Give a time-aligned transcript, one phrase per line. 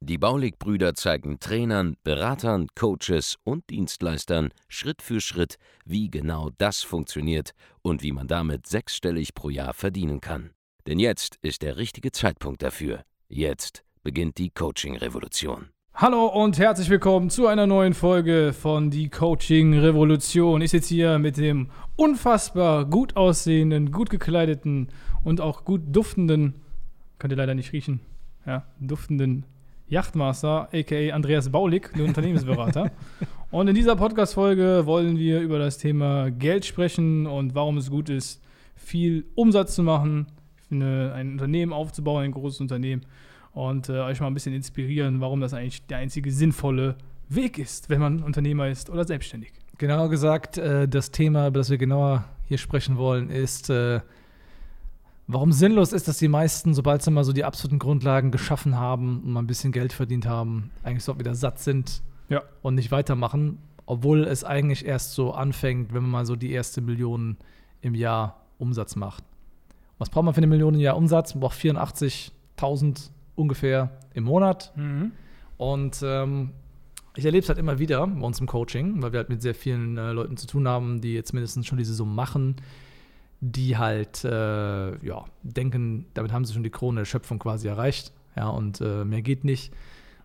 [0.00, 7.52] Die Baulig-Brüder zeigen Trainern, Beratern, Coaches und Dienstleistern Schritt für Schritt, wie genau das funktioniert
[7.82, 10.50] und wie man damit sechsstellig pro Jahr verdienen kann.
[10.86, 13.02] Denn jetzt ist der richtige Zeitpunkt dafür.
[13.28, 15.68] Jetzt beginnt die Coaching-Revolution.
[16.00, 20.62] Hallo und herzlich willkommen zu einer neuen Folge von Die Coaching Revolution.
[20.62, 24.90] Ich sitze hier mit dem unfassbar gut aussehenden, gut gekleideten
[25.24, 26.54] und auch gut duftenden,
[27.18, 27.98] könnt ihr leider nicht riechen,
[28.46, 29.44] ja, duftenden
[29.88, 32.90] Yachtmaster, aka Andreas Baulig, der Unternehmensberater.
[33.50, 38.10] und in dieser Podcast-Folge wollen wir über das Thema Geld sprechen und warum es gut
[38.10, 38.42] ist,
[38.76, 40.26] viel Umsatz zu machen,
[40.70, 43.02] eine, ein Unternehmen aufzubauen, ein großes Unternehmen
[43.52, 46.96] und äh, euch mal ein bisschen inspirieren, warum das eigentlich der einzige sinnvolle
[47.28, 49.52] Weg ist, wenn man Unternehmer ist oder selbstständig.
[49.78, 54.00] Genau gesagt, äh, das Thema, über das wir genauer hier sprechen wollen, ist äh,
[55.30, 59.20] Warum sinnlos ist, dass die meisten, sobald sie mal so die absoluten Grundlagen geschaffen haben
[59.22, 62.42] und mal ein bisschen Geld verdient haben, eigentlich so wieder satt sind ja.
[62.62, 66.80] und nicht weitermachen, obwohl es eigentlich erst so anfängt, wenn man mal so die erste
[66.80, 67.36] Million
[67.82, 69.22] im Jahr Umsatz macht.
[69.98, 71.34] Was braucht man für eine Million im Jahr Umsatz?
[71.34, 74.72] Man braucht 84.000 ungefähr im Monat.
[74.76, 75.12] Mhm.
[75.58, 76.52] Und ähm,
[77.16, 79.54] ich erlebe es halt immer wieder bei uns im Coaching, weil wir halt mit sehr
[79.54, 82.56] vielen äh, Leuten zu tun haben, die jetzt mindestens schon diese Summe machen
[83.40, 88.12] die halt äh, ja, denken, damit haben sie schon die Krone der Schöpfung quasi erreicht.
[88.36, 89.72] Ja, und äh, mehr geht nicht.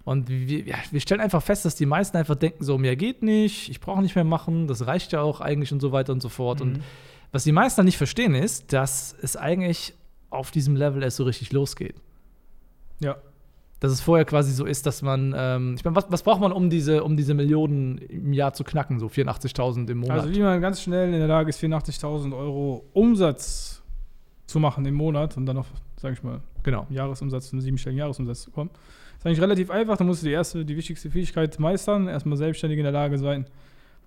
[0.04, 3.24] Und wir, ja, wir, stellen einfach fest, dass die meisten einfach denken, so, mehr geht
[3.24, 6.22] nicht, ich brauche nicht mehr machen, das reicht ja auch eigentlich und so weiter und
[6.22, 6.60] so fort.
[6.60, 6.66] Mhm.
[6.66, 6.84] Und
[7.32, 9.94] was die meisten dann nicht verstehen, ist, dass es eigentlich
[10.30, 11.96] auf diesem Level erst so richtig losgeht.
[13.00, 13.16] Ja
[13.84, 16.54] dass es vorher quasi so ist, dass man, ähm, ich meine, was, was, braucht man,
[16.54, 20.22] um diese, um diese Millionen im Jahr zu knacken, so 84.000 im Monat?
[20.22, 23.84] Also wie man ganz schnell in der Lage ist, 84.000 Euro Umsatz
[24.46, 25.68] zu machen im Monat und dann auf,
[25.98, 28.70] sage ich mal, genau, Jahresumsatz, einen siebenstelligen Jahresumsatz zu kommen.
[29.18, 32.78] Ist eigentlich relativ einfach, da musst du die erste, die wichtigste Fähigkeit meistern, erstmal selbstständig
[32.78, 33.48] in der Lage sein,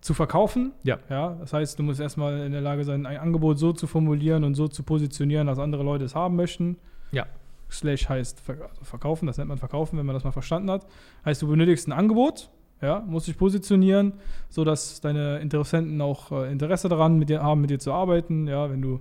[0.01, 0.73] zu verkaufen.
[0.85, 1.01] Ja.
[1.11, 1.37] ja.
[1.39, 4.55] Das heißt, du musst erstmal in der Lage sein, ein Angebot so zu formulieren und
[4.55, 6.79] so zu positionieren, dass andere Leute es haben möchten.
[7.13, 7.27] Ja.
[7.71, 8.43] Slash heißt
[8.83, 10.87] verkaufen, das nennt man verkaufen, wenn man das mal verstanden hat.
[11.25, 12.51] Heißt, du benötigst ein Angebot,
[12.81, 14.15] ja, musst dich positionieren,
[14.49, 18.47] sodass deine Interessenten auch äh, Interesse daran mit dir, haben, mit dir zu arbeiten.
[18.47, 18.99] Ja, wenn du,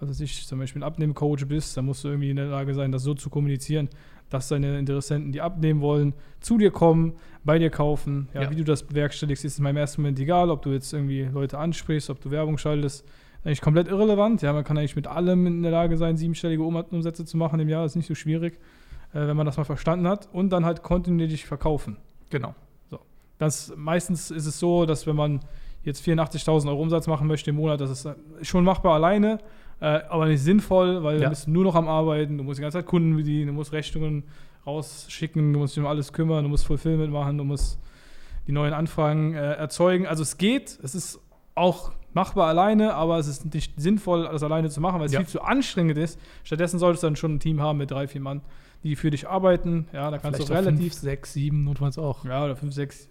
[0.00, 2.74] was weiß ich, zum Beispiel ein Abnehmcoach bist, dann musst du irgendwie in der Lage
[2.74, 3.88] sein, das so zu kommunizieren,
[4.30, 8.28] dass deine Interessenten, die abnehmen wollen, zu dir kommen, bei dir kaufen.
[8.32, 8.50] Ja, ja.
[8.50, 11.58] Wie du das bewerkstelligst, ist in meinem ersten Moment egal, ob du jetzt irgendwie Leute
[11.58, 13.04] ansprichst, ob du Werbung schaltest
[13.46, 14.42] eigentlich komplett irrelevant.
[14.42, 17.68] Ja, man kann eigentlich mit allem in der Lage sein, siebenstellige Umsätze zu machen im
[17.68, 17.84] Jahr.
[17.84, 18.58] Das ist nicht so schwierig,
[19.14, 20.28] äh, wenn man das mal verstanden hat.
[20.32, 21.96] Und dann halt kontinuierlich verkaufen.
[22.30, 22.56] Genau.
[22.90, 22.98] So.
[23.38, 25.40] Das, meistens ist es so, dass wenn man
[25.84, 28.08] jetzt 84.000 Euro Umsatz machen möchte im Monat, das ist
[28.42, 29.38] schon machbar alleine,
[29.80, 31.24] äh, aber nicht sinnvoll, weil ja.
[31.24, 33.72] du bist nur noch am Arbeiten, du musst die ganze Zeit Kunden bedienen, du musst
[33.72, 34.24] Rechnungen
[34.66, 37.78] rausschicken, du musst dich um alles kümmern, du musst Fulfillment machen, du musst
[38.48, 40.08] die neuen Anfragen äh, erzeugen.
[40.08, 41.20] Also es geht, es ist
[41.54, 45.20] auch machbar alleine, aber es ist nicht sinnvoll, das alleine zu machen, weil es ja.
[45.20, 46.18] viel zu anstrengend ist.
[46.44, 48.40] Stattdessen solltest du dann schon ein Team haben mit drei, vier Mann,
[48.82, 49.86] die für dich arbeiten.
[49.92, 50.94] Ja, da kannst Vielleicht du relativ.
[50.94, 52.24] Fünf, sechs, sieben notfalls auch.
[52.24, 53.10] Ja, oder fünf, sechs,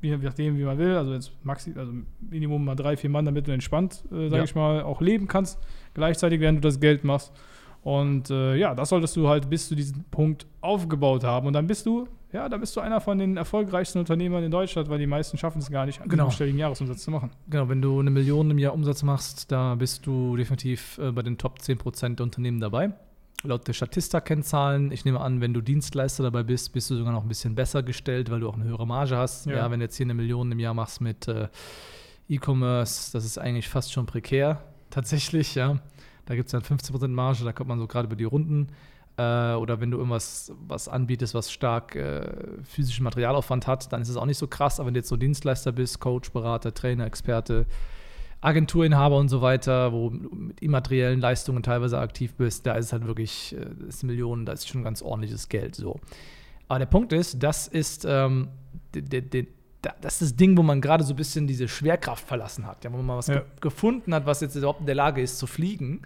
[0.00, 0.96] je nachdem, wie man will.
[0.96, 1.92] Also jetzt maxi, also
[2.30, 4.44] Minimum mal drei, vier Mann, damit du entspannt, äh, sag ja.
[4.44, 5.58] ich mal, auch leben kannst,
[5.92, 7.30] gleichzeitig, während du das Geld machst.
[7.82, 11.46] Und äh, ja, das solltest du halt bis zu diesem Punkt aufgebaut haben.
[11.46, 14.88] Und dann bist du, ja, dann bist du einer von den erfolgreichsten Unternehmern in Deutschland,
[14.88, 16.30] weil die meisten schaffen es gar nicht, einen genau.
[16.30, 17.30] stelligen Jahresumsatz zu machen.
[17.48, 21.22] Genau, wenn du eine Million im Jahr Umsatz machst, da bist du definitiv äh, bei
[21.22, 22.92] den Top 10% der Unternehmen dabei.
[23.44, 27.22] Laut der Statista-Kennzahlen, ich nehme an, wenn du Dienstleister dabei bist, bist du sogar noch
[27.22, 29.46] ein bisschen besser gestellt, weil du auch eine höhere Marge hast.
[29.46, 31.46] Ja, ja wenn du jetzt hier eine Million im Jahr machst mit äh,
[32.28, 35.78] E-Commerce, das ist eigentlich fast schon prekär, tatsächlich, ja.
[36.26, 38.70] Da gibt es dann 15% Marge, da kommt man so gerade über die Runden.
[39.16, 42.26] Äh, oder wenn du irgendwas was anbietest, was stark äh,
[42.64, 44.80] physischen Materialaufwand hat, dann ist es auch nicht so krass.
[44.80, 47.66] Aber wenn du jetzt so Dienstleister bist, Coach, Berater, Trainer, Experte,
[48.40, 52.92] Agenturinhaber und so weiter, wo du mit immateriellen Leistungen teilweise aktiv bist, da ist es
[52.92, 55.76] halt wirklich, äh, das ist Millionen, da ist schon ganz ordentliches Geld.
[55.76, 56.00] So.
[56.68, 58.48] Aber der Punkt ist, das ist ähm,
[60.02, 62.92] das ist das Ding, wo man gerade so ein bisschen diese Schwerkraft verlassen hat, ja,
[62.92, 63.34] wo man mal was ja.
[63.34, 66.02] ge gefunden hat, was jetzt überhaupt in der Lage ist zu fliegen.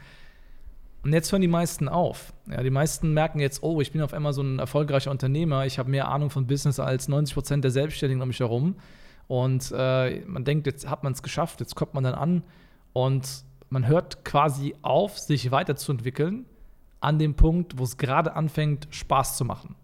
[1.03, 2.33] Und jetzt hören die meisten auf.
[2.50, 5.79] Ja, die meisten merken jetzt, oh, ich bin auf einmal so ein erfolgreicher Unternehmer, ich
[5.79, 8.77] habe mehr Ahnung von Business als 90 Prozent der Selbstständigen um mich herum.
[9.29, 12.43] Und äh, man denkt, jetzt hat man es geschafft, jetzt kommt man dann an
[12.95, 16.47] Und man hört quasi auf, sich weiterzuentwickeln
[17.00, 19.77] an dem Punkt, wo es gerade anfängt, Spaß zu machen.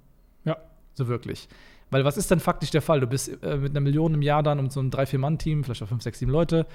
[0.45, 0.57] Ja.
[0.95, 1.49] So wirklich.
[1.91, 3.01] Weil was ist denn faktisch der Fall?
[3.01, 5.89] Du bist äh, mit einer Million im Jahr dann um so ein 3-4-Mann-Team, vielleicht auch
[5.89, 6.67] 5, 6, 7 Leute.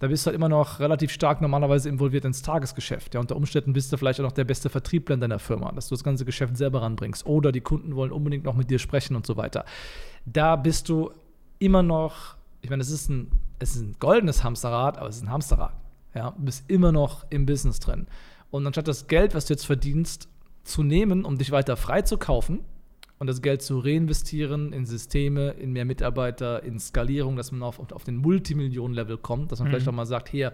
[0.00, 3.14] Da bist du halt immer noch relativ stark normalerweise involviert ins Tagesgeschäft.
[3.14, 5.88] Ja, unter Umständen bist du vielleicht auch noch der beste Vertriebler in deiner Firma, dass
[5.88, 7.26] du das ganze Geschäft selber ranbringst.
[7.26, 9.64] Oder die Kunden wollen unbedingt noch mit dir sprechen und so weiter.
[10.24, 11.10] Da bist du
[11.58, 15.22] immer noch, ich meine, es ist ein, es ist ein goldenes Hamsterrad, aber es ist
[15.22, 15.74] ein Hamsterrad.
[16.14, 18.06] Ja, du bist immer noch im Business drin.
[18.50, 20.28] Und anstatt das Geld, was du jetzt verdienst,
[20.62, 22.60] zu nehmen, um dich weiter frei zu kaufen,
[23.18, 27.78] und das Geld zu reinvestieren in Systeme, in mehr Mitarbeiter, in Skalierung, dass man auf,
[27.92, 29.72] auf den Multimillionen-Level kommt, dass man Mhm.
[29.72, 30.52] vielleicht auch mal sagt, hier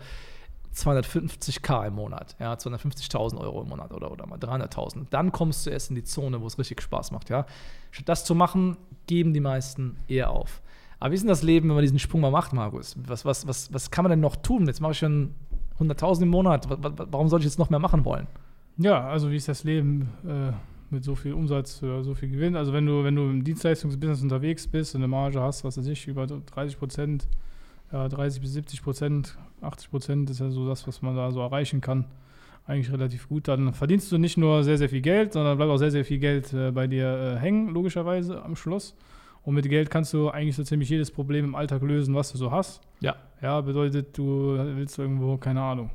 [0.74, 5.06] 250k im Monat, ja, 250.000 Euro im Monat oder, oder mal 300.000.
[5.10, 7.46] Dann kommst du erst in die Zone, wo es richtig Spaß macht, ja.
[7.90, 8.76] Statt das zu machen,
[9.06, 10.62] geben die meisten eher auf.
[11.00, 12.96] Aber wie ist denn das Leben, wenn man diesen Sprung mal macht, Markus?
[13.06, 14.66] Was, was, was, was kann man denn noch tun?
[14.66, 15.34] Jetzt mache ich schon
[15.78, 16.68] 100.000 im Monat.
[16.70, 18.26] Wa- wa- Warum soll ich jetzt noch mehr machen wollen?
[18.78, 20.52] Ja, also wie ist das Leben äh,
[20.94, 22.56] mit so viel Umsatz oder so viel Gewinn?
[22.56, 25.86] Also wenn du, wenn du im Dienstleistungsbusiness unterwegs bist und eine Marge hast, was weiß
[25.88, 27.28] ich, über 30 Prozent,
[27.92, 31.40] ja, 30 bis 70 Prozent, 80 Prozent ist ja so das, was man da so
[31.40, 32.06] erreichen kann.
[32.66, 33.46] Eigentlich relativ gut.
[33.48, 36.18] Dann verdienst du nicht nur sehr, sehr viel Geld, sondern bleibt auch sehr, sehr viel
[36.18, 38.94] Geld äh, bei dir äh, hängen, logischerweise am Schluss.
[39.42, 42.38] Und mit Geld kannst du eigentlich so ziemlich jedes Problem im Alltag lösen, was du
[42.38, 42.80] so hast.
[43.00, 43.16] Ja.
[43.42, 45.90] Ja, bedeutet, du willst irgendwo, keine Ahnung,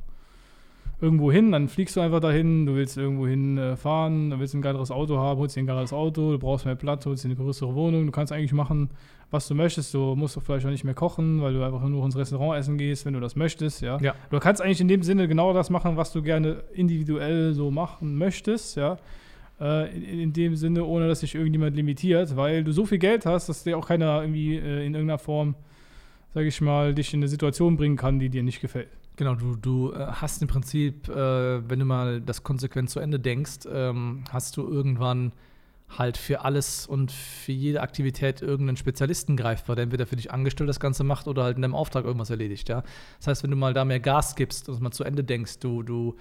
[1.02, 4.54] irgendwo hin, dann fliegst du einfach dahin, du willst irgendwo hin äh, fahren, du willst
[4.54, 7.30] ein geileres Auto haben, holst dir ein geiles Auto, du brauchst mehr Platz, holst dir
[7.30, 8.90] eine größere Wohnung, du kannst eigentlich machen,
[9.32, 12.04] was du möchtest, du musst doch vielleicht auch nicht mehr kochen, weil du einfach nur
[12.04, 13.98] ins Restaurant essen gehst, wenn du das möchtest, ja.
[14.02, 14.14] Ja.
[14.30, 18.18] Du kannst eigentlich in dem Sinne genau das machen, was du gerne individuell so machen
[18.18, 18.98] möchtest, ja.
[19.62, 23.26] Äh, in, in dem Sinne, ohne dass sich irgendjemand limitiert, weil du so viel Geld
[23.26, 25.56] hast, dass dir auch keiner irgendwie äh, in irgendeiner Form,
[26.34, 28.90] sage ich mal, dich in eine Situation bringen kann, die dir nicht gefällt.
[29.20, 31.14] Genau, du, du äh, hast im Prinzip, äh,
[31.70, 35.34] wenn du mal das konsequent zu Ende denkst, ähm, hast du irgendwann
[35.90, 40.70] halt für alles und für jede Aktivität irgendeinen Spezialisten greifbar, der entweder für dich angestellt
[40.70, 42.82] das Ganze macht oder halt in deinem Auftrag irgendwas erledigt, ja.
[43.18, 45.84] Das heißt, wenn du mal da mehr Gas gibst und mal zu Ende denkst, du,
[45.84, 46.16] du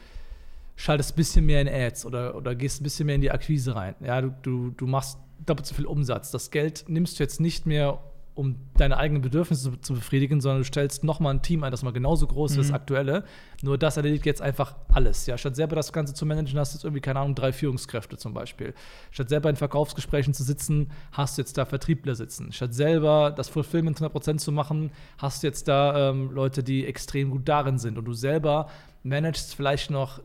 [0.74, 3.76] schaltest ein bisschen mehr in Ads oder, oder gehst ein bisschen mehr in die Akquise
[3.76, 6.32] rein, ja, du, du, du machst doppelt so viel Umsatz.
[6.32, 8.00] Das Geld nimmst du jetzt nicht mehr,
[8.38, 11.82] um deine eigenen Bedürfnisse zu, zu befriedigen, sondern du stellst nochmal ein Team ein, das
[11.82, 12.74] mal genauso groß ist wie das Mhm.
[12.74, 13.24] aktuelle.
[13.62, 15.26] Nur das erledigt jetzt einfach alles.
[15.26, 18.16] Ja, statt selber das Ganze zu managen, hast du jetzt irgendwie, keine Ahnung, drei Führungskräfte
[18.16, 18.74] zum Beispiel.
[19.10, 22.52] Statt selber in Verkaufsgesprächen zu sitzen, hast du jetzt da Vertriebler sitzen.
[22.52, 27.30] Statt selber das Fulfillment 100% zu machen, hast du jetzt da ähm, Leute, die extrem
[27.30, 27.98] gut darin sind.
[27.98, 28.68] Und du selber
[29.02, 30.20] managst vielleicht noch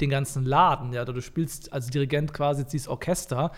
[0.00, 0.92] den ganzen Laden.
[0.92, 3.50] Ja, du spielst als Dirigent quasi dieses Orchester.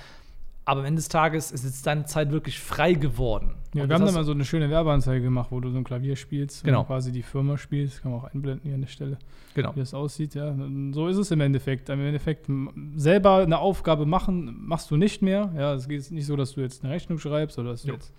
[0.71, 3.55] Aber am Ende des Tages ist jetzt deine Zeit wirklich frei geworden.
[3.75, 5.83] Ja, wir das haben da mal so eine schöne Werbeanzeige gemacht, wo du so ein
[5.83, 6.83] Klavier spielst Genau.
[6.83, 8.03] und quasi die Firma spielst.
[8.03, 9.19] Kann man auch einblenden hier an der Stelle,
[9.55, 9.75] genau.
[9.75, 10.37] wie das aussieht.
[10.37, 10.55] Ja,
[10.93, 11.89] so ist es im Endeffekt.
[11.89, 12.47] Im Endeffekt
[12.95, 15.53] selber eine Aufgabe machen, machst du nicht mehr.
[15.57, 17.95] Ja, es geht nicht so, dass du jetzt eine Rechnung schreibst oder dass du Jo.
[17.95, 18.13] jetzt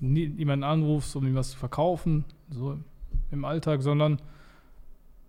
[0.00, 2.78] jemanden anrufst, um ihm was zu verkaufen, so
[3.30, 4.18] im Alltag, sondern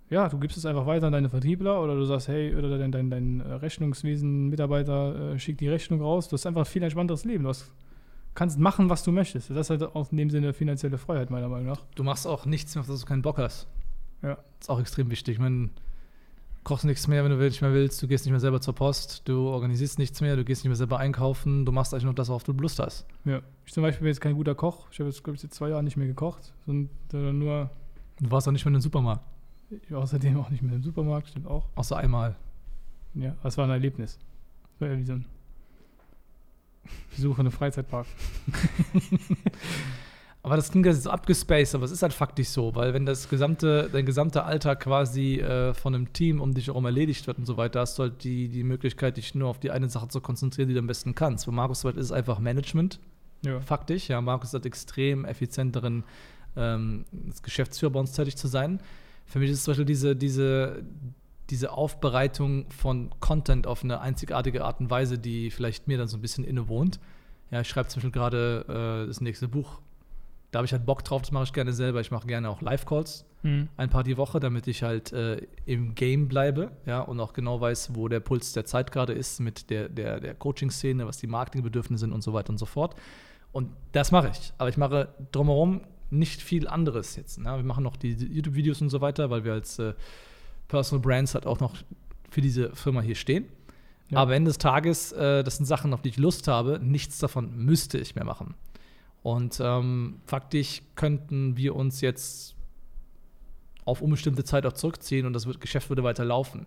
[0.10, 2.92] ja, du gibst es einfach weiter an deine Vertriebler oder du sagst, hey, oder dein,
[2.92, 6.28] dein, dein äh, Rechnungswesen-Mitarbeiter äh, schickt die Rechnung raus.
[6.28, 7.44] Du hast einfach ein viel entspannteres Leben.
[7.44, 7.72] Du hast,
[8.34, 9.50] kannst machen, was du möchtest.
[9.52, 11.82] Das ist halt auch in dem Sinne finanzielle Freiheit, meiner Meinung nach.
[11.96, 13.68] Du machst auch nichts mehr, auf das du keinen Bock hast.
[14.24, 14.36] Ja.
[14.36, 15.34] Das ist auch extrem wichtig.
[15.36, 15.70] Ich meine,
[16.64, 18.02] kochst nichts mehr, wenn du nicht mehr willst.
[18.02, 19.22] Du gehst nicht mehr selber zur Post.
[19.26, 20.36] Du organisierst nichts mehr.
[20.36, 21.66] Du gehst nicht mehr selber einkaufen.
[21.66, 23.06] Du machst eigentlich nur das, worauf du Lust hast.
[23.26, 23.42] Ja.
[23.66, 24.88] Ich zum Beispiel bin jetzt kein guter Koch.
[24.92, 26.54] Ich habe jetzt, glaube ich, seit zwei Jahren nicht mehr gekocht.
[26.66, 27.70] Und äh, nur
[28.22, 29.24] Du warst auch nicht mehr in den Supermarkt.
[29.92, 31.68] Außerdem auch nicht mehr im Supermarkt, stimmt auch.
[31.76, 32.36] Außer einmal.
[33.16, 34.18] Ja, das war ein Erlebnis.
[34.74, 35.26] Das war ja wie so ein
[37.16, 38.08] Besuch in einem Freizeitpark.
[40.42, 43.28] Aber das klingt jetzt so abgespaced, aber es ist halt faktisch so, weil wenn das
[43.28, 47.46] gesamte, dein gesamter Alltag quasi äh, von einem Team um dich herum erledigt wird und
[47.46, 50.22] so weiter, hast du halt die, die Möglichkeit, dich nur auf die eine Sache zu
[50.22, 51.46] konzentrieren, die du am besten kannst.
[51.46, 53.02] Bei Markus ist es einfach Management,
[53.44, 53.60] Ja.
[53.60, 54.08] faktisch.
[54.08, 56.06] Ja, Markus hat extrem effizient darin,
[56.56, 57.04] ähm,
[57.44, 58.80] Geschäftsführer bei uns tätig zu sein.
[59.30, 60.84] Für mich ist es zum Beispiel diese, diese,
[61.50, 66.18] diese Aufbereitung von Content auf eine einzigartige Art und Weise, die vielleicht mir dann so
[66.18, 67.00] ein bisschen innewohnt.
[67.52, 68.66] Ja, ich schreibe zum Beispiel gerade
[69.04, 69.80] äh, das nächste Buch.
[70.52, 72.02] Da habe ich halt Bock drauf, das mache ich gerne selber.
[72.02, 73.70] Ich mache gerne auch Live-Calls, Mhm.
[73.78, 77.62] ein paar die Woche, damit ich halt äh, im Game bleibe, ja, und auch genau
[77.62, 81.28] weiß, wo der Puls der Zeit gerade ist mit der, der, der Coaching-Szene, was die
[81.28, 82.96] Marketingbedürfnisse sind und so weiter und so fort.
[83.54, 84.52] Und das mache ich.
[84.58, 87.40] Aber ich mache drumherum nicht viel anderes jetzt.
[87.40, 87.56] Ne?
[87.56, 89.94] Wir machen noch die YouTube-Videos und so weiter, weil wir als äh,
[90.68, 91.76] Personal Brands halt auch noch
[92.30, 93.46] für diese Firma hier stehen.
[94.10, 94.20] Ja.
[94.20, 96.80] Aber Ende des Tages, äh, das sind Sachen, auf die ich Lust habe.
[96.82, 98.56] Nichts davon müsste ich mehr machen.
[99.22, 102.56] Und ähm, faktisch könnten wir uns jetzt
[103.86, 106.60] auf unbestimmte Zeit auch zurückziehen und das Geschäft würde weiter laufen.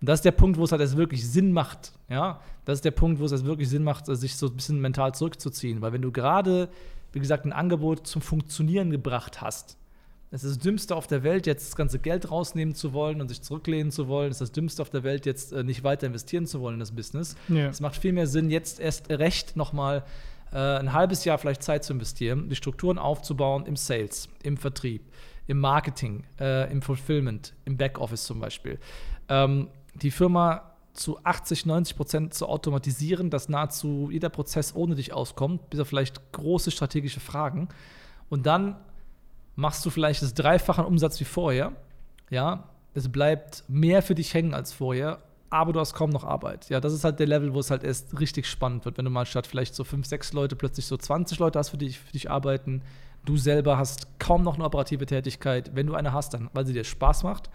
[0.00, 1.92] Und das ist der Punkt, wo es halt erst wirklich Sinn macht.
[2.08, 4.80] Ja, das ist der Punkt, wo es erst wirklich Sinn macht, sich so ein bisschen
[4.80, 5.82] mental zurückzuziehen.
[5.82, 6.68] Weil wenn du gerade,
[7.12, 9.78] wie gesagt, ein Angebot zum Funktionieren gebracht hast,
[10.30, 13.28] es ist das Dümmste auf der Welt, jetzt das ganze Geld rausnehmen zu wollen und
[13.28, 14.30] sich zurücklehnen zu wollen.
[14.30, 16.80] Es ist das Dümmste auf der Welt, jetzt äh, nicht weiter investieren zu wollen in
[16.80, 17.34] das Business.
[17.48, 17.68] Ja.
[17.68, 20.04] Es macht viel mehr Sinn, jetzt erst recht nochmal
[20.52, 25.02] äh, ein halbes Jahr vielleicht Zeit zu investieren, die Strukturen aufzubauen im Sales, im Vertrieb,
[25.46, 28.78] im Marketing, äh, im Fulfillment, im Backoffice zum Beispiel.
[29.30, 30.67] Ähm, die Firma
[30.98, 35.88] zu 80, 90 Prozent zu automatisieren, dass nahezu jeder Prozess ohne dich auskommt, bis auf
[35.88, 37.68] vielleicht große strategische Fragen.
[38.28, 38.76] Und dann
[39.54, 41.72] machst du vielleicht das Dreifache Umsatz wie vorher.
[42.30, 46.68] Ja, es bleibt mehr für dich hängen als vorher, aber du hast kaum noch Arbeit.
[46.68, 49.10] Ja, das ist halt der Level, wo es halt erst richtig spannend wird, wenn du
[49.10, 52.12] mal statt vielleicht so fünf, sechs Leute plötzlich so 20 Leute hast, für dich, für
[52.12, 52.82] dich arbeiten.
[53.24, 55.74] Du selber hast kaum noch eine operative Tätigkeit.
[55.74, 57.50] Wenn du eine hast, dann weil sie dir Spaß macht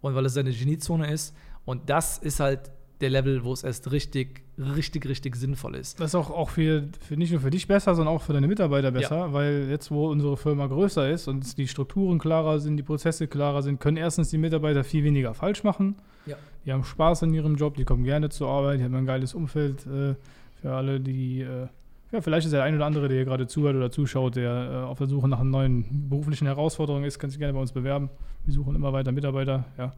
[0.00, 1.34] und weil es deine Geniezone ist.
[1.64, 6.00] Und das ist halt der Level, wo es erst richtig, richtig, richtig sinnvoll ist.
[6.00, 8.48] Das ist auch, auch für, für nicht nur für dich besser, sondern auch für deine
[8.48, 9.32] Mitarbeiter besser, ja.
[9.32, 13.62] weil jetzt, wo unsere Firma größer ist und die Strukturen klarer sind, die Prozesse klarer
[13.62, 15.96] sind, können erstens die Mitarbeiter viel weniger falsch machen.
[16.26, 16.36] Ja.
[16.64, 19.34] Die haben Spaß an ihrem Job, die kommen gerne zur Arbeit, die haben ein geiles
[19.34, 20.14] Umfeld äh,
[20.60, 21.68] für alle, die äh,
[22.10, 24.86] ja, vielleicht ist der ein oder andere, der hier gerade zuhört oder zuschaut, der äh,
[24.86, 28.08] auf der Suche nach einer neuen beruflichen Herausforderung ist, kann sich gerne bei uns bewerben.
[28.46, 29.92] Wir suchen immer weiter Mitarbeiter, ja.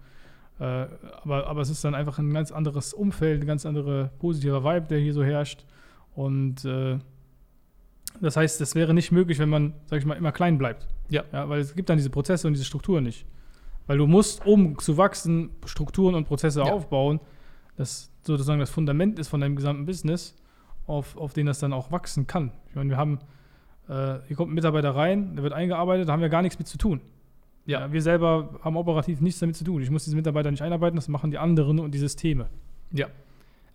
[0.61, 0.87] Äh,
[1.23, 4.87] aber, aber es ist dann einfach ein ganz anderes Umfeld, ein ganz anderer positiver Vibe,
[4.88, 5.64] der hier so herrscht.
[6.14, 6.99] Und äh,
[8.21, 10.87] das heißt, das wäre nicht möglich, wenn man, sag ich mal, immer klein bleibt.
[11.09, 11.25] Ja.
[11.33, 11.49] ja.
[11.49, 13.25] Weil es gibt dann diese Prozesse und diese Strukturen nicht.
[13.87, 16.71] Weil du musst, um zu wachsen, Strukturen und Prozesse ja.
[16.71, 17.21] aufbauen,
[17.76, 20.37] das sozusagen das Fundament ist von deinem gesamten Business,
[20.87, 22.52] auf, auf den das dann auch wachsen kann.
[22.69, 23.19] Ich meine, wir haben,
[23.88, 26.69] äh, hier kommt ein Mitarbeiter rein, der wird eingearbeitet, da haben wir gar nichts mit
[26.69, 27.00] zu tun.
[27.67, 27.81] Ja.
[27.81, 27.93] ja.
[27.93, 29.83] wir selber haben operativ nichts damit zu tun.
[29.83, 32.49] Ich muss diese Mitarbeiter nicht einarbeiten, das machen die anderen und die Systeme.
[32.93, 33.07] Ja.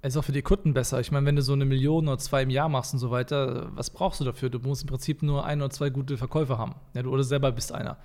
[0.01, 0.99] Es ist auch für die Kunden besser.
[0.99, 3.71] Ich meine, wenn du so eine Million oder zwei im Jahr machst und so weiter,
[3.73, 4.51] was brauchst du dafür?
[4.51, 6.75] Du musst im Prinzip nur ein oder zwei gute Verkäufer haben.
[6.93, 7.97] Ja, du oder selber bist einer.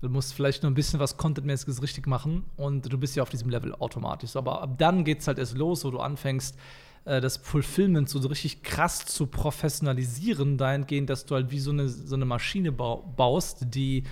[0.00, 3.30] Du musst vielleicht nur ein bisschen was Contentmäßiges richtig machen und du bist ja auf
[3.30, 4.36] diesem Level automatisch.
[4.36, 6.56] Aber ab dann geht es halt erst los, wo du anfängst,
[7.04, 11.88] äh, das Fulfillment so richtig krass zu professionalisieren, dahingehend, dass du halt wie so eine,
[11.88, 14.04] so eine Maschine baust, die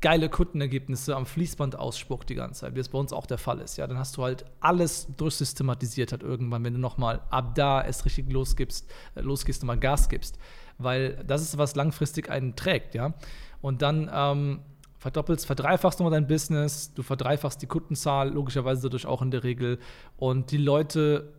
[0.00, 3.60] geile Kundenergebnisse am Fließband ausspuckt die ganze Zeit, wie es bei uns auch der Fall
[3.60, 3.76] ist.
[3.76, 8.04] Ja, dann hast du halt alles durchsystematisiert hat irgendwann, wenn du nochmal ab da es
[8.04, 10.38] richtig losgibst, äh, losgehst, nochmal Gas gibst.
[10.78, 13.12] Weil das ist, was langfristig einen trägt, ja.
[13.60, 14.60] Und dann ähm,
[14.96, 19.78] verdoppelst, verdreifachst nochmal dein Business, du verdreifachst die Kundenzahl, logischerweise dadurch auch in der Regel.
[20.16, 21.32] Und die Leute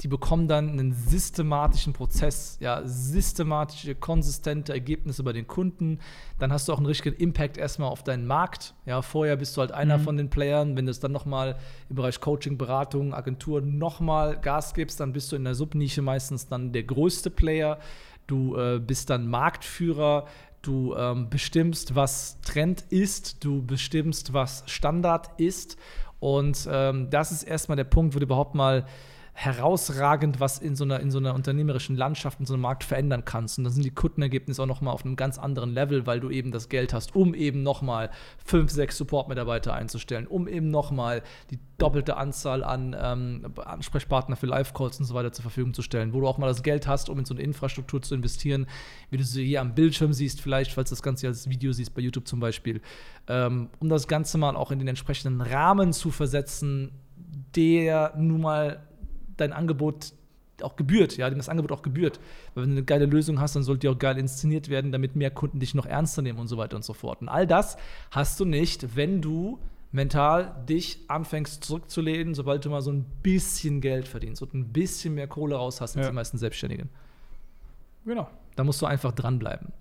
[0.00, 5.98] die bekommen dann einen systematischen Prozess, ja, systematische, konsistente Ergebnisse bei den Kunden.
[6.38, 8.74] Dann hast du auch einen richtigen Impact erstmal auf deinen Markt.
[8.86, 10.02] Ja, vorher bist du halt einer mhm.
[10.02, 10.74] von den Playern.
[10.74, 11.58] Wenn du es dann nochmal
[11.90, 16.48] im Bereich Coaching, Beratung, Agentur nochmal Gas gibst, dann bist du in der Subnische meistens
[16.48, 17.78] dann der größte Player.
[18.26, 20.26] Du äh, bist dann Marktführer.
[20.62, 23.44] Du ähm, bestimmst, was Trend ist.
[23.44, 25.76] Du bestimmst, was Standard ist.
[26.20, 28.86] Und ähm, das ist erstmal der Punkt, wo du überhaupt mal
[29.32, 33.24] herausragend was in so, einer, in so einer unternehmerischen Landschaft, in so einem Markt verändern
[33.24, 33.58] kannst.
[33.58, 36.52] Und dann sind die Kundenergebnisse auch nochmal auf einem ganz anderen Level, weil du eben
[36.52, 38.10] das Geld hast, um eben nochmal
[38.44, 44.98] fünf, sechs Support-Mitarbeiter einzustellen, um eben nochmal die doppelte Anzahl an ähm, Ansprechpartner für Live-Calls
[45.00, 47.18] und so weiter zur Verfügung zu stellen, wo du auch mal das Geld hast, um
[47.18, 48.66] in so eine Infrastruktur zu investieren,
[49.10, 51.94] wie du sie hier am Bildschirm siehst, vielleicht, falls du das Ganze als Video siehst,
[51.94, 52.82] bei YouTube zum Beispiel,
[53.28, 56.92] ähm, um das Ganze mal auch in den entsprechenden Rahmen zu versetzen,
[57.54, 58.86] der nun mal
[59.40, 60.12] dein Angebot
[60.62, 62.20] auch gebührt, ja, dem das Angebot auch gebührt.
[62.54, 65.16] Weil wenn du eine geile Lösung hast, dann sollte die auch geil inszeniert werden, damit
[65.16, 67.22] mehr Kunden dich noch ernster nehmen und so weiter und so fort.
[67.22, 67.76] Und all das
[68.10, 69.58] hast du nicht, wenn du
[69.92, 75.14] mental dich anfängst zurückzulehnen, sobald du mal so ein bisschen Geld verdienst und ein bisschen
[75.14, 76.10] mehr Kohle raus hast als ja.
[76.10, 76.88] die meisten Selbstständigen.
[78.04, 78.28] Genau.
[78.56, 79.72] Da musst du einfach dranbleiben.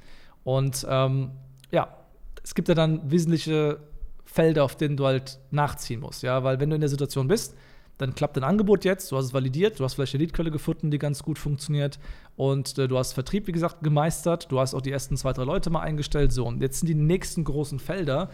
[0.43, 1.31] Und ähm,
[1.71, 1.95] ja,
[2.43, 3.79] es gibt ja dann wesentliche
[4.25, 7.55] Felder, auf denen du halt nachziehen musst, ja, weil wenn du in der Situation bist,
[7.99, 10.89] dann klappt dein Angebot jetzt, du hast es validiert, du hast vielleicht eine Leadquelle gefunden,
[10.89, 11.99] die ganz gut funktioniert
[12.35, 15.43] und äh, du hast Vertrieb, wie gesagt, gemeistert, du hast auch die ersten zwei, drei
[15.43, 18.29] Leute mal eingestellt, so und jetzt sind die nächsten großen Felder,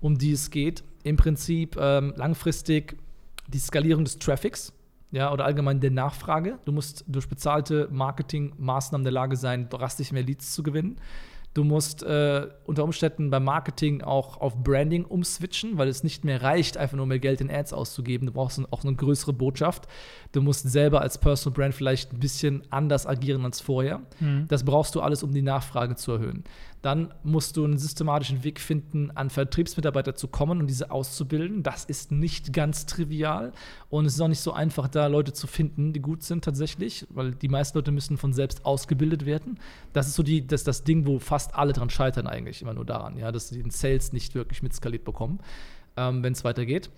[0.00, 2.96] um die es geht, im Prinzip ähm, langfristig
[3.46, 4.72] die Skalierung des Traffics,
[5.12, 6.58] ja, oder allgemein der Nachfrage.
[6.64, 10.98] Du musst durch bezahlte Marketingmaßnahmen in der Lage sein, drastisch mehr Leads zu gewinnen.
[11.52, 16.42] Du musst äh, unter Umständen beim Marketing auch auf Branding umswitchen, weil es nicht mehr
[16.42, 18.26] reicht, einfach nur mehr Geld in Ads auszugeben.
[18.26, 19.88] Du brauchst auch eine größere Botschaft.
[20.30, 24.00] Du musst selber als Personal Brand vielleicht ein bisschen anders agieren als vorher.
[24.20, 24.46] Mhm.
[24.48, 26.44] Das brauchst du alles, um die Nachfrage zu erhöhen
[26.82, 31.62] dann musst du einen systematischen Weg finden, an Vertriebsmitarbeiter zu kommen und diese auszubilden.
[31.62, 33.52] Das ist nicht ganz trivial
[33.90, 37.06] und es ist auch nicht so einfach, da Leute zu finden, die gut sind tatsächlich,
[37.10, 39.58] weil die meisten Leute müssen von selbst ausgebildet werden.
[39.92, 42.86] Das ist so die, das, das Ding, wo fast alle dran scheitern eigentlich, immer nur
[42.86, 45.40] daran, ja, dass sie den Sales nicht wirklich mitskaliert bekommen,
[45.96, 46.90] ähm, wenn es weitergeht.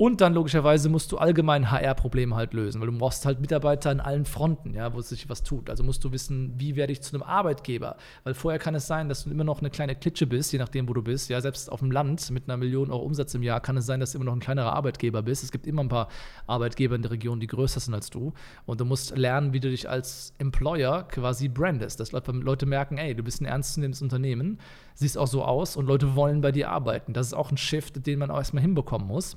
[0.00, 3.98] Und dann logischerweise musst du allgemein HR-Probleme halt lösen, weil du brauchst halt Mitarbeiter an
[3.98, 5.68] allen Fronten, ja, wo sich was tut.
[5.68, 7.96] Also musst du wissen, wie werde ich zu einem Arbeitgeber?
[8.22, 10.88] Weil vorher kann es sein, dass du immer noch eine kleine Klitsche bist, je nachdem,
[10.88, 11.30] wo du bist.
[11.30, 13.98] Ja, selbst auf dem Land mit einer Million Euro Umsatz im Jahr kann es sein,
[13.98, 15.42] dass du immer noch ein kleinerer Arbeitgeber bist.
[15.42, 16.06] Es gibt immer ein paar
[16.46, 18.34] Arbeitgeber in der Region, die größer sind als du.
[18.66, 21.98] Und du musst lernen, wie du dich als Employer quasi brandest.
[21.98, 24.60] Dass Leute merken, ey, du bist ein ernstzunehmendes Unternehmen,
[24.94, 27.14] siehst auch so aus und Leute wollen bei dir arbeiten.
[27.14, 29.36] Das ist auch ein Shift, den man auch erstmal hinbekommen muss.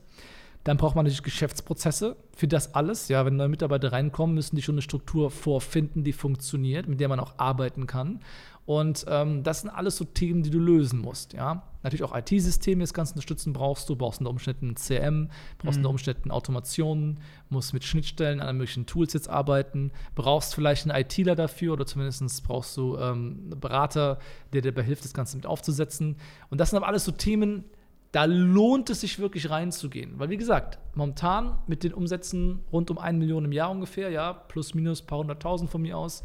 [0.63, 3.07] Dann braucht man natürlich Geschäftsprozesse für das alles.
[3.07, 7.09] Ja, wenn neue Mitarbeiter reinkommen, müssen die schon eine Struktur vorfinden, die funktioniert, mit der
[7.09, 8.19] man auch arbeiten kann.
[8.65, 11.33] Und ähm, das sind alles so Themen, die du lösen musst.
[11.33, 11.63] Ja?
[11.81, 13.95] Natürlich auch IT-Systeme, das Ganze unterstützen brauchst du.
[13.95, 15.81] Brauchst unter Umständen CM, brauchst mhm.
[15.81, 21.35] unter Umständen Automationen, musst mit Schnittstellen an möglichen Tools jetzt arbeiten, brauchst vielleicht einen ITler
[21.35, 24.19] dafür oder zumindest brauchst du ähm, einen Berater,
[24.53, 26.17] der dir dabei hilft, das Ganze mit aufzusetzen.
[26.51, 27.65] Und das sind aber alles so Themen,
[28.11, 30.19] da lohnt es sich wirklich reinzugehen.
[30.19, 34.33] Weil, wie gesagt, momentan mit den Umsätzen rund um 1 Million im Jahr ungefähr, ja,
[34.33, 36.23] plus minus ein paar hunderttausend von mir aus,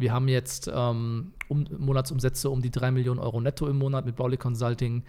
[0.00, 4.16] Wir haben jetzt ähm, um, Monatsumsätze um die 3 Millionen Euro netto im Monat mit
[4.16, 5.02] Bauli Consulting.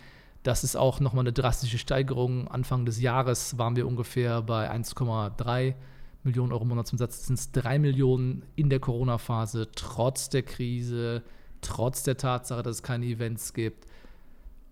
[0.44, 2.50] Das ist auch nochmal eine drastische Steigerung.
[2.50, 5.76] Anfang des Jahres waren wir ungefähr bei 1,3
[6.24, 7.26] Millionen Euro Monatsumsatz.
[7.26, 11.24] Das sind 3 Millionen in der Corona-Phase, trotz der Krise,
[11.62, 13.88] trotz der Tatsache, dass es keine Events gibt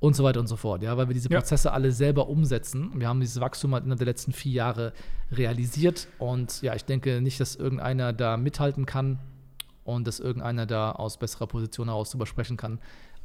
[0.02, 0.84] und so weiter und so fort.
[0.84, 1.74] Ja, weil wir diese Prozesse ja.
[1.74, 2.92] alle selber umsetzen.
[2.96, 4.92] Wir haben dieses Wachstum halt innerhalb der letzten vier Jahre
[5.32, 6.10] realisiert.
[6.18, 9.20] Und ja, ich denke nicht, dass irgendeiner da mithalten kann
[9.90, 12.80] und dass irgendeiner da aus besserer Position heraus drüber sprechen kann,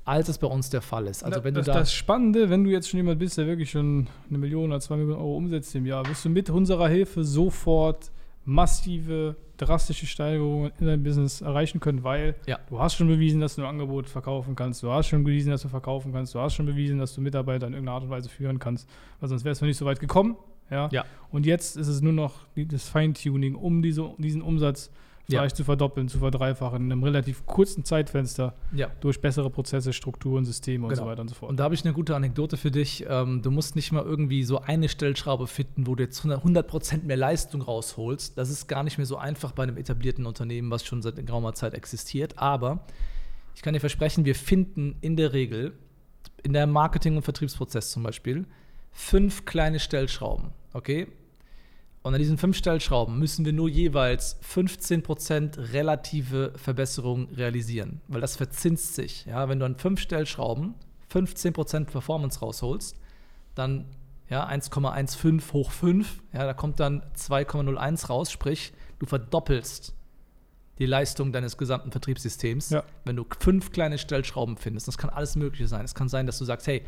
[0.04, 1.24] als es bei uns der Fall ist.
[1.24, 3.70] Also wenn das, du da das Spannende, wenn du jetzt schon jemand bist, der wirklich
[3.70, 7.24] schon eine Million oder zwei Millionen Euro umsetzt im Jahr, wirst du mit unserer Hilfe
[7.24, 8.10] sofort
[8.44, 12.58] massive, drastische Steigerungen in deinem Business erreichen können, weil ja.
[12.68, 15.62] du hast schon bewiesen, dass du ein Angebot verkaufen kannst, du hast schon bewiesen, dass
[15.62, 18.28] du verkaufen kannst, du hast schon bewiesen, dass du Mitarbeiter in irgendeiner Art und Weise
[18.28, 18.88] führen kannst,
[19.20, 20.36] weil sonst wärst du nicht so weit gekommen.
[20.70, 20.88] Ja?
[20.92, 21.04] ja.
[21.30, 24.90] Und jetzt ist es nur noch das Feintuning, um diese, diesen Umsatz
[25.26, 25.56] vielleicht ja.
[25.56, 28.90] zu verdoppeln, zu verdreifachen in einem relativ kurzen Zeitfenster ja.
[29.00, 31.04] durch bessere Prozesse, Strukturen, Systeme und genau.
[31.04, 31.50] so weiter und so fort.
[31.50, 33.06] Und da habe ich eine gute Anekdote für dich.
[33.08, 37.16] Ähm, du musst nicht mal irgendwie so eine Stellschraube finden, wo du jetzt 100% mehr
[37.16, 38.36] Leistung rausholst.
[38.36, 41.54] Das ist gar nicht mehr so einfach bei einem etablierten Unternehmen, was schon seit geraumer
[41.54, 42.38] Zeit existiert.
[42.38, 42.84] Aber
[43.54, 45.72] ich kann dir versprechen, wir finden in der Regel
[46.42, 48.44] in der Marketing- und Vertriebsprozess zum Beispiel
[48.92, 50.50] fünf kleine Stellschrauben.
[50.72, 51.06] Okay,
[52.04, 58.36] und an diesen fünf Stellschrauben müssen wir nur jeweils 15% relative Verbesserung realisieren, weil das
[58.36, 59.24] verzinst sich.
[59.24, 59.48] Ja?
[59.48, 60.74] Wenn du an fünf Stellschrauben
[61.10, 62.98] 15% Performance rausholst,
[63.54, 63.86] dann
[64.28, 69.94] ja, 1,15 hoch 5, ja, da kommt dann 2,01 raus, sprich, du verdoppelst
[70.78, 72.84] die Leistung deines gesamten Vertriebssystems, ja.
[73.06, 74.88] wenn du fünf kleine Stellschrauben findest.
[74.88, 75.86] Das kann alles Mögliche sein.
[75.86, 76.82] Es kann sein, dass du sagst, hey,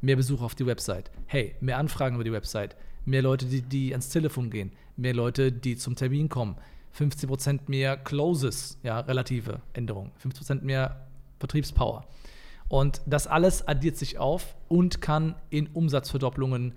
[0.00, 3.92] mehr Besucher auf die Website, hey, mehr Anfragen über die Website, mehr Leute, die, die
[3.92, 6.56] ans Telefon gehen, mehr Leute, die zum Termin kommen,
[6.98, 11.06] 50% mehr Closes, ja, relative Änderungen, 50% mehr
[11.38, 12.06] Vertriebspower.
[12.68, 16.74] Und das alles addiert sich auf und kann in Umsatzverdopplungen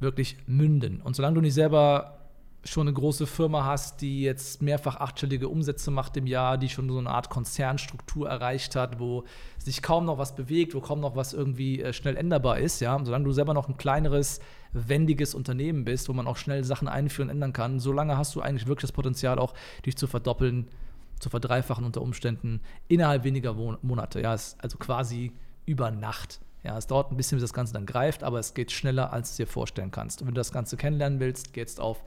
[0.00, 1.00] wirklich münden.
[1.00, 2.25] Und solange du nicht selber
[2.66, 6.88] schon eine große Firma hast, die jetzt mehrfach achtstellige Umsätze macht im Jahr, die schon
[6.88, 9.24] so eine Art Konzernstruktur erreicht hat, wo
[9.58, 12.98] sich kaum noch was bewegt, wo kaum noch was irgendwie äh, schnell änderbar ist, ja,
[13.04, 14.40] solange du selber noch ein kleineres,
[14.72, 18.40] wendiges Unternehmen bist, wo man auch schnell Sachen einführen und ändern kann, solange hast du
[18.40, 20.68] eigentlich wirklich das Potenzial auch, dich zu verdoppeln,
[21.18, 25.32] zu verdreifachen unter Umständen innerhalb weniger Monate, ja, also quasi
[25.64, 26.40] über Nacht.
[26.66, 29.36] Ja, es dauert ein bisschen, bis das Ganze dann greift, aber es geht schneller, als
[29.36, 30.20] du dir vorstellen kannst.
[30.20, 32.02] Und wenn du das Ganze kennenlernen willst, gehst auf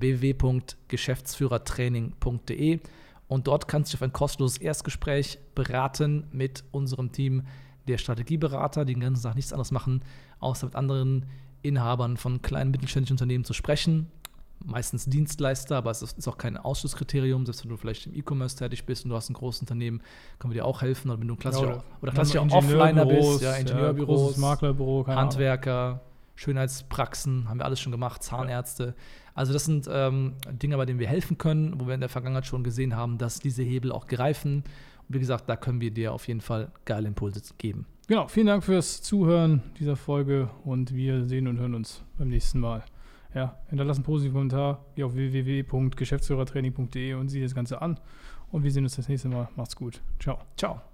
[0.00, 2.80] www.geschäftsführertraining.de
[3.28, 7.44] und dort kannst du dich auf ein kostenloses Erstgespräch beraten mit unserem Team
[7.88, 10.02] der Strategieberater, die den ganzen Tag nichts anderes machen,
[10.40, 11.26] außer mit anderen
[11.62, 14.10] Inhabern von kleinen mittelständischen Unternehmen zu sprechen.
[14.64, 17.44] Meistens Dienstleister, aber es ist auch kein Ausschlusskriterium.
[17.44, 20.00] Selbst wenn du vielleicht im E-Commerce tätig bist und du hast ein großes Unternehmen,
[20.38, 21.10] können wir dir auch helfen.
[21.10, 26.00] Oder wenn du ein klassischer, ja, oder klassischer Offliner bist, ja, Ingenieurbüros, ja, Maklerbüro, Handwerker.
[26.34, 28.94] Schönheitspraxen, haben wir alles schon gemacht, Zahnärzte.
[29.34, 32.46] Also das sind ähm, Dinge, bei denen wir helfen können, wo wir in der Vergangenheit
[32.46, 34.64] schon gesehen haben, dass diese Hebel auch greifen.
[35.08, 37.86] Und wie gesagt, da können wir dir auf jeden Fall geile Impulse geben.
[38.06, 42.60] Genau, vielen Dank fürs Zuhören dieser Folge und wir sehen und hören uns beim nächsten
[42.60, 42.84] Mal.
[43.34, 47.98] Ja, hinterlass einen positiven Kommentar, geh auf www.geschäftsführertraining.de und sieh das Ganze an.
[48.52, 49.48] Und wir sehen uns das nächste Mal.
[49.56, 50.00] Macht's gut.
[50.20, 50.38] Ciao.
[50.56, 50.93] Ciao.